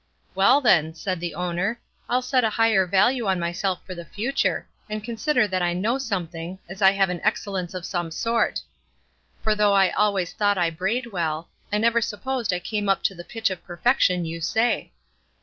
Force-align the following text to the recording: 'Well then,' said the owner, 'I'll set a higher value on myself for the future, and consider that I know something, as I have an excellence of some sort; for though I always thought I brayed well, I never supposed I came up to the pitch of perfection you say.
'Well 0.33 0.61
then,' 0.61 0.95
said 0.95 1.19
the 1.19 1.35
owner, 1.35 1.79
'I'll 2.09 2.23
set 2.23 2.43
a 2.43 2.49
higher 2.49 2.87
value 2.87 3.27
on 3.27 3.39
myself 3.39 3.85
for 3.85 3.93
the 3.93 4.03
future, 4.03 4.67
and 4.89 5.03
consider 5.03 5.47
that 5.47 5.61
I 5.61 5.73
know 5.73 5.99
something, 5.99 6.57
as 6.67 6.81
I 6.81 6.89
have 6.93 7.11
an 7.11 7.21
excellence 7.23 7.75
of 7.75 7.85
some 7.85 8.09
sort; 8.09 8.61
for 9.43 9.53
though 9.53 9.73
I 9.73 9.91
always 9.91 10.33
thought 10.33 10.57
I 10.57 10.71
brayed 10.71 11.11
well, 11.11 11.49
I 11.71 11.77
never 11.77 12.01
supposed 12.01 12.51
I 12.51 12.57
came 12.59 12.89
up 12.89 13.03
to 13.03 13.13
the 13.13 13.23
pitch 13.23 13.51
of 13.51 13.63
perfection 13.63 14.25
you 14.25 14.41
say. 14.41 14.91